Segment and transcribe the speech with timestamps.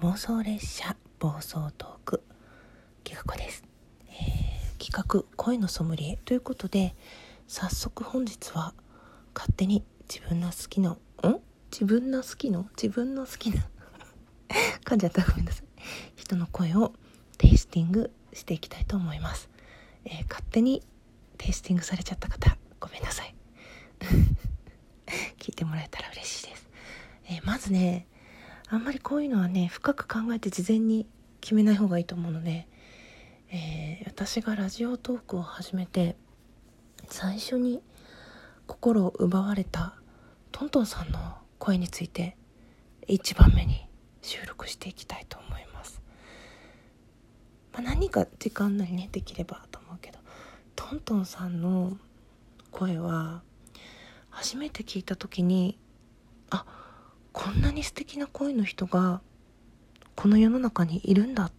[0.00, 2.22] 妄想列車暴走トーク。
[3.02, 3.64] 企画です、
[4.06, 6.18] えー、企画声のソムリエ。
[6.24, 6.94] ということで
[7.48, 8.74] 早速本日は
[9.34, 11.40] 勝手に自分の好きのん？
[11.72, 12.66] 自分の好きの？
[12.80, 13.66] 自分の好きな？
[14.86, 15.66] 噛んじゃったごめんなさい。
[16.14, 16.92] 人の声を
[17.36, 19.48] テイスティングしていきたいと思います、
[20.04, 20.82] えー、勝手に
[21.38, 23.34] テイスティングされちゃった方ごめんなさい。
[25.38, 26.68] 聞いてもらえたら嬉しいです、
[27.24, 28.06] えー、まずね
[28.70, 31.06] あんまりこういうのはね深く考えて事前に
[31.40, 32.68] 決めない方がいいと思うので、
[33.50, 36.16] えー、私がラジオトークを始めて
[37.08, 37.80] 最初に
[38.66, 39.94] 心を奪われた
[40.52, 41.18] トントンさんの
[41.58, 42.36] 声について
[43.08, 43.88] 1番目に
[44.20, 46.02] 収録していきたいと思います、
[47.72, 50.18] まあ、何か時間なりねできればと思うけど
[50.76, 51.96] トントンさんの
[52.70, 53.40] 声は
[54.28, 55.78] 初めて聞いた時に
[56.50, 56.87] あっ
[57.32, 59.20] こんなに素敵な声の人が
[60.14, 61.52] この世の中にいるんだっ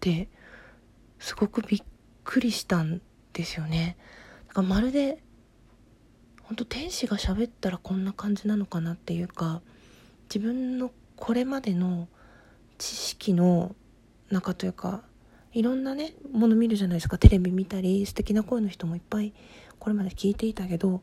[0.00, 0.28] て
[1.18, 1.82] すごくびっ
[2.24, 3.96] くりしたんですよね。
[4.48, 5.22] だからまるで
[6.42, 9.60] 本当天使が喋ったらこんな感じなのかなっていうか
[10.24, 12.08] 自分のこれまでの
[12.78, 13.76] 知識の
[14.30, 15.02] 中というか
[15.52, 19.32] いろんなねもの見るじゃないですかテレビ見たり素敵な声の人もいっぱい
[19.78, 21.02] これまで聞いていたけど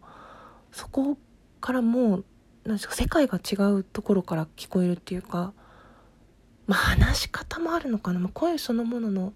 [0.72, 1.18] そこ
[1.62, 2.26] からもう
[2.68, 5.54] なんですか世界が違うところから聞こえるっていうか、
[6.66, 9.34] まあ、話し方もあるのかな、まあ、声そのものの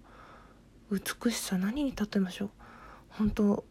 [0.90, 2.50] 美しさ何に例えましょう。
[3.08, 3.64] 本当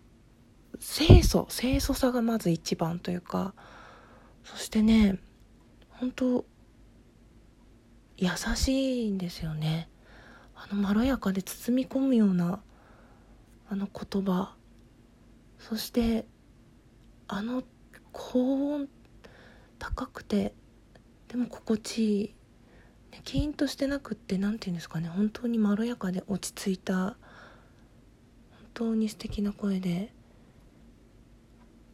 [0.79, 3.53] 清楚清楚さがまず一番というか。
[4.43, 5.19] そしてね
[5.89, 6.45] 本当
[8.17, 9.89] 優しいんですよね。
[10.55, 12.61] あのまろやかで包み込むような
[13.69, 14.55] あの言葉。
[15.59, 16.25] そして
[17.27, 17.61] あの
[18.11, 18.87] 高音
[19.81, 20.53] 高くて
[21.27, 22.33] でも心地いい、
[23.11, 27.15] ね、キーンとしてなくって何て言うんですかね本当にまろやかで落ち着いた本
[28.75, 30.13] 当に素敵な声で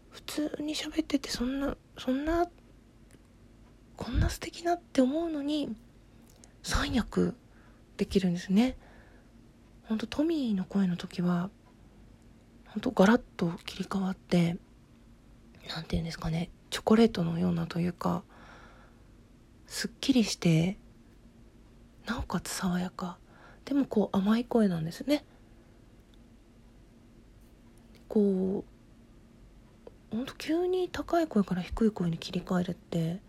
[0.09, 2.47] 普通に喋っててそんなそんな
[3.95, 5.73] こんな素敵なって思うのに
[6.63, 7.35] 三役
[7.95, 8.77] できるんですね。
[9.83, 11.49] 本当トミーの声の時は
[12.67, 14.57] 本当ガラッと切り替わって
[15.69, 18.21] 何て言うんですかねチョコレートのようなというか
[19.65, 20.77] すっきりして
[22.05, 23.17] なおかつ爽やか。
[23.65, 25.25] でもこう甘い声なんですね。
[28.07, 28.63] こ
[30.11, 33.21] うほんと急に高い声から低い声に切り替えるって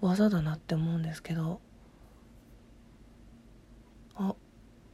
[0.00, 1.60] 技だなって思うんですけど
[4.14, 4.34] あ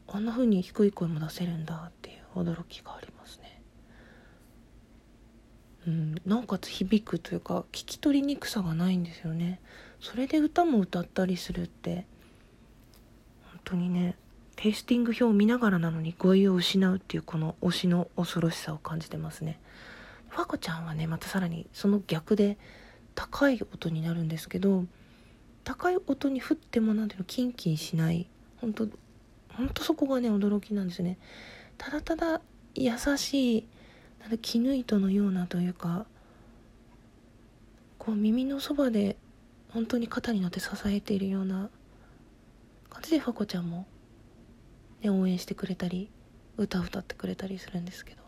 [0.08, 3.51] あんな風に低い声も出せるんだっていう驚きがありますね。
[5.86, 9.60] うん、なおかつ響くというか聞き取りにくさがないんですよね。
[10.00, 12.06] それで歌も歌ったりするって
[13.50, 14.16] 本当にね
[14.56, 19.58] テイスティング表を見ながらなのに語彙を失うっていうこの推しの恐ろしさを感じてますね。
[20.28, 22.58] ファコちゃんはねまたさらにその逆で
[23.14, 24.84] 高い音になるんですけど
[25.64, 28.28] 高い音に振っても何ていうのキンキンしない
[28.60, 28.88] 本当
[29.48, 31.18] 本当そこがね驚きなんですね。
[31.76, 32.40] ただただ
[32.74, 33.66] 優しい
[34.22, 36.06] なんか絹糸のようなというか
[37.98, 39.16] こう耳のそばで
[39.68, 41.70] 本当に肩に乗って支えているような
[42.90, 43.86] 感じでファコちゃんも、
[45.00, 46.10] ね、応援してくれたり
[46.56, 48.22] 歌を歌ってくれたりするんですけど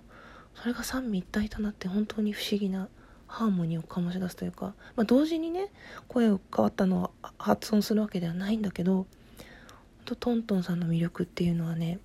[0.55, 2.89] それが三位一体となって本当に不思議な
[3.27, 5.73] ハーモニーを醸し出すというか、まあ、同時にね
[6.09, 9.07] 声を変わったのは発音するわけではないんだけど
[10.05, 11.99] トントンさんの魅力っていうのはね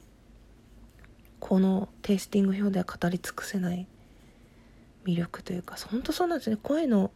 [1.39, 3.87] このテイスティング表では語り尽くせない
[5.05, 6.57] 魅力というか本当そうなんですね。
[6.61, 7.11] 声の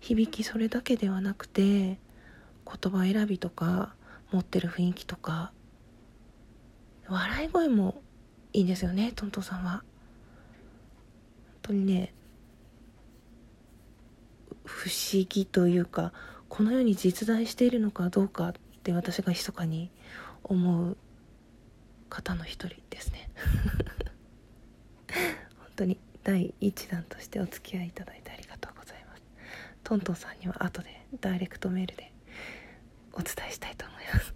[0.00, 1.98] 響きそれだけではなくて言
[2.66, 3.94] 葉選びとか
[4.30, 5.52] 持ってる雰囲気とか
[7.08, 8.02] 笑い声も
[8.52, 9.70] いいんですよねトントンさんは。
[9.72, 9.82] 本
[11.62, 12.14] 当にね
[14.64, 16.12] 不思議というか
[16.48, 18.52] この世に実在しているのかどうかっ
[18.82, 19.90] て私が密かに
[20.44, 20.96] 思う
[22.08, 23.30] 方の一人ですね。
[25.58, 29.22] 本当に第1弾としてお付き合いいただいてありがとうございます。
[29.84, 32.12] トントンさんには後でダイレクトメールで
[33.12, 34.34] お伝えしたいと思います。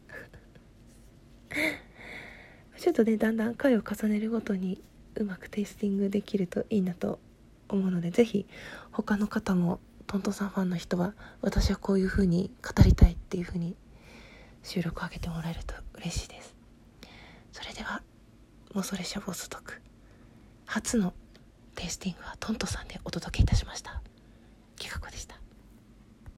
[2.83, 4.83] ちょっとねだんだん回を重ねるごとに
[5.17, 7.21] うまくテイスティングできるといいなと
[7.69, 8.47] 思うので是非
[8.91, 13.77] 他の方もトントンさんファンの人は私はこういう風に語りたいっていう風に
[14.63, 16.52] 収録を上げてもらえると嬉しいです。
[18.75, 19.83] モソレシャボストク
[20.65, 21.13] 初の
[21.75, 24.01] テイスティングはトントさんでお届けいたしました。
[24.79, 25.32] 企画でした。